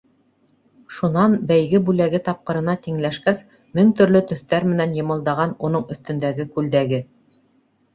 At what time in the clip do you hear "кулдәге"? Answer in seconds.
6.59-7.07